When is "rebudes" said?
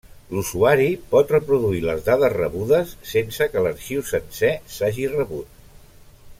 2.37-2.95